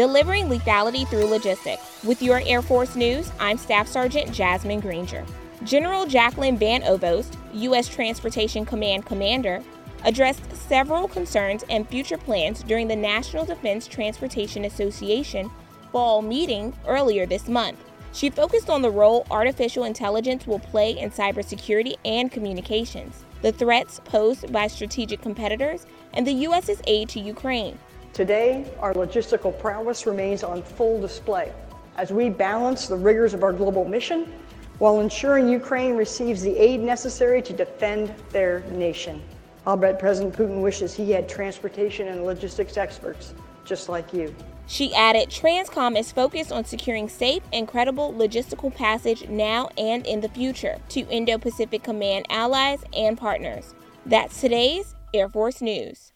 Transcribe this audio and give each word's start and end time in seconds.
delivering 0.00 0.46
lethality 0.46 1.06
through 1.06 1.26
logistics. 1.26 2.02
With 2.04 2.22
your 2.22 2.40
Air 2.46 2.62
Force 2.62 2.96
News, 2.96 3.30
I'm 3.38 3.58
Staff 3.58 3.86
Sergeant 3.86 4.32
Jasmine 4.32 4.80
Granger. 4.80 5.26
General 5.62 6.06
Jacqueline 6.06 6.56
Van 6.56 6.80
Ovost, 6.84 7.36
U.S. 7.52 7.86
Transportation 7.86 8.64
Command 8.64 9.04
Commander, 9.04 9.62
addressed 10.04 10.56
several 10.56 11.06
concerns 11.06 11.66
and 11.68 11.86
future 11.86 12.16
plans 12.16 12.62
during 12.62 12.88
the 12.88 12.96
National 12.96 13.44
Defense 13.44 13.86
Transportation 13.86 14.64
Association 14.64 15.50
fall 15.92 16.22
meeting 16.22 16.72
earlier 16.86 17.26
this 17.26 17.46
month. 17.46 17.76
She 18.14 18.30
focused 18.30 18.70
on 18.70 18.80
the 18.80 18.90
role 18.90 19.26
artificial 19.30 19.84
intelligence 19.84 20.46
will 20.46 20.60
play 20.60 20.92
in 20.92 21.10
cybersecurity 21.10 21.96
and 22.06 22.32
communications, 22.32 23.26
the 23.42 23.52
threats 23.52 24.00
posed 24.06 24.50
by 24.50 24.66
strategic 24.66 25.20
competitors, 25.20 25.84
and 26.14 26.26
the 26.26 26.32
U.S.'s 26.48 26.80
aid 26.86 27.10
to 27.10 27.20
Ukraine. 27.20 27.78
Today, 28.12 28.66
our 28.80 28.92
logistical 28.92 29.56
prowess 29.58 30.04
remains 30.04 30.42
on 30.42 30.62
full 30.62 31.00
display 31.00 31.52
as 31.96 32.10
we 32.10 32.28
balance 32.28 32.86
the 32.86 32.96
rigors 32.96 33.34
of 33.34 33.42
our 33.42 33.52
global 33.52 33.84
mission 33.84 34.32
while 34.78 35.00
ensuring 35.00 35.48
Ukraine 35.48 35.94
receives 35.94 36.42
the 36.42 36.56
aid 36.56 36.80
necessary 36.80 37.40
to 37.42 37.52
defend 37.52 38.12
their 38.30 38.60
nation. 38.70 39.22
I'll 39.66 39.76
bet 39.76 39.98
President 39.98 40.34
Putin 40.34 40.62
wishes 40.62 40.94
he 40.94 41.10
had 41.12 41.28
transportation 41.28 42.08
and 42.08 42.24
logistics 42.24 42.76
experts 42.76 43.34
just 43.64 43.88
like 43.88 44.12
you. 44.12 44.34
She 44.66 44.94
added 44.94 45.28
Transcom 45.28 45.98
is 45.98 46.10
focused 46.10 46.50
on 46.50 46.64
securing 46.64 47.08
safe 47.08 47.42
and 47.52 47.68
credible 47.68 48.12
logistical 48.12 48.74
passage 48.74 49.28
now 49.28 49.68
and 49.76 50.06
in 50.06 50.20
the 50.20 50.28
future 50.28 50.78
to 50.90 51.00
Indo 51.08 51.38
Pacific 51.38 51.82
Command 51.82 52.26
allies 52.30 52.82
and 52.96 53.18
partners. 53.18 53.74
That's 54.06 54.40
today's 54.40 54.94
Air 55.12 55.28
Force 55.28 55.60
News. 55.60 56.12